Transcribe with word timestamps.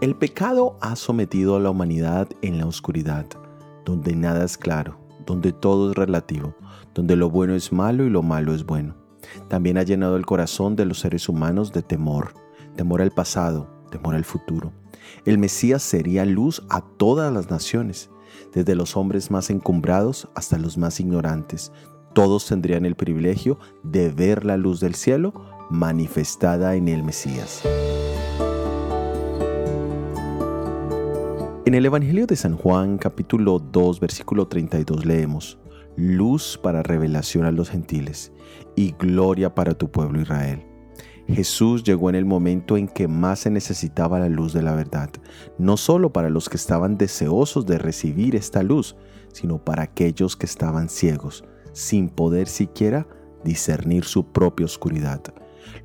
El 0.00 0.14
pecado 0.14 0.76
ha 0.80 0.94
sometido 0.94 1.56
a 1.56 1.60
la 1.60 1.70
humanidad 1.70 2.28
en 2.40 2.58
la 2.58 2.66
oscuridad, 2.66 3.26
donde 3.84 4.14
nada 4.14 4.44
es 4.44 4.56
claro, 4.56 4.96
donde 5.26 5.52
todo 5.52 5.90
es 5.90 5.96
relativo, 5.96 6.54
donde 6.94 7.16
lo 7.16 7.30
bueno 7.30 7.54
es 7.54 7.72
malo 7.72 8.04
y 8.04 8.10
lo 8.10 8.22
malo 8.22 8.54
es 8.54 8.64
bueno. 8.64 8.94
También 9.48 9.76
ha 9.76 9.82
llenado 9.82 10.16
el 10.16 10.24
corazón 10.24 10.76
de 10.76 10.84
los 10.84 11.00
seres 11.00 11.28
humanos 11.28 11.72
de 11.72 11.82
temor, 11.82 12.32
temor 12.76 13.02
al 13.02 13.10
pasado, 13.10 13.68
temor 13.90 14.14
al 14.14 14.24
futuro. 14.24 14.72
El 15.24 15.38
Mesías 15.38 15.82
sería 15.82 16.24
luz 16.24 16.62
a 16.70 16.80
todas 16.80 17.32
las 17.32 17.50
naciones, 17.50 18.08
desde 18.54 18.76
los 18.76 18.96
hombres 18.96 19.32
más 19.32 19.50
encumbrados 19.50 20.28
hasta 20.36 20.58
los 20.58 20.78
más 20.78 21.00
ignorantes. 21.00 21.72
Todos 22.18 22.46
tendrían 22.46 22.84
el 22.84 22.96
privilegio 22.96 23.60
de 23.84 24.10
ver 24.10 24.44
la 24.44 24.56
luz 24.56 24.80
del 24.80 24.96
cielo 24.96 25.32
manifestada 25.70 26.74
en 26.74 26.88
el 26.88 27.04
Mesías. 27.04 27.62
En 31.64 31.74
el 31.74 31.86
Evangelio 31.86 32.26
de 32.26 32.34
San 32.34 32.56
Juan 32.56 32.98
capítulo 32.98 33.60
2 33.60 34.00
versículo 34.00 34.48
32 34.48 35.06
leemos, 35.06 35.60
Luz 35.94 36.58
para 36.60 36.82
revelación 36.82 37.44
a 37.44 37.52
los 37.52 37.70
gentiles 37.70 38.32
y 38.74 38.96
gloria 38.98 39.54
para 39.54 39.74
tu 39.74 39.88
pueblo 39.88 40.20
Israel. 40.20 40.66
Jesús 41.28 41.84
llegó 41.84 42.10
en 42.10 42.16
el 42.16 42.24
momento 42.24 42.76
en 42.76 42.88
que 42.88 43.06
más 43.06 43.38
se 43.38 43.50
necesitaba 43.50 44.18
la 44.18 44.28
luz 44.28 44.52
de 44.52 44.62
la 44.62 44.74
verdad, 44.74 45.10
no 45.56 45.76
solo 45.76 46.12
para 46.12 46.30
los 46.30 46.48
que 46.48 46.56
estaban 46.56 46.98
deseosos 46.98 47.64
de 47.64 47.78
recibir 47.78 48.34
esta 48.34 48.64
luz, 48.64 48.96
sino 49.32 49.64
para 49.64 49.84
aquellos 49.84 50.36
que 50.36 50.46
estaban 50.46 50.88
ciegos, 50.88 51.44
sin 51.78 52.08
poder 52.08 52.48
siquiera 52.48 53.06
discernir 53.44 54.04
su 54.04 54.24
propia 54.32 54.66
oscuridad. 54.66 55.22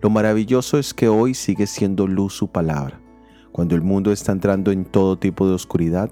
Lo 0.01 0.09
maravilloso 0.09 0.79
es 0.79 0.91
que 0.91 1.07
hoy 1.07 1.35
sigue 1.35 1.67
siendo 1.67 2.07
luz 2.07 2.33
su 2.33 2.47
palabra. 2.47 2.99
Cuando 3.51 3.75
el 3.75 3.83
mundo 3.83 4.11
está 4.11 4.31
entrando 4.31 4.71
en 4.71 4.85
todo 4.85 5.19
tipo 5.19 5.47
de 5.47 5.53
oscuridad, 5.53 6.09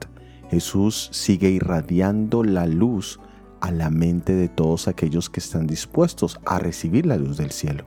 Jesús 0.51 1.09
sigue 1.11 1.49
irradiando 1.49 2.43
la 2.43 2.67
luz 2.67 3.19
a 3.59 3.71
la 3.71 3.89
mente 3.89 4.35
de 4.35 4.49
todos 4.49 4.87
aquellos 4.87 5.31
que 5.31 5.39
están 5.39 5.65
dispuestos 5.65 6.39
a 6.45 6.59
recibir 6.59 7.07
la 7.07 7.17
luz 7.17 7.37
del 7.37 7.51
cielo. 7.51 7.85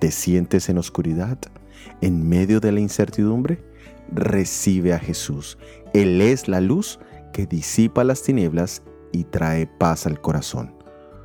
¿Te 0.00 0.10
sientes 0.10 0.68
en 0.68 0.76
oscuridad? 0.76 1.38
¿En 2.02 2.28
medio 2.28 2.60
de 2.60 2.72
la 2.72 2.80
incertidumbre? 2.80 3.64
Recibe 4.12 4.92
a 4.92 4.98
Jesús. 4.98 5.56
Él 5.94 6.20
es 6.20 6.48
la 6.48 6.60
luz 6.60 6.98
que 7.32 7.46
disipa 7.46 8.04
las 8.04 8.22
tinieblas 8.22 8.82
y 9.10 9.24
trae 9.24 9.66
paz 9.66 10.06
al 10.06 10.20
corazón. 10.20 10.83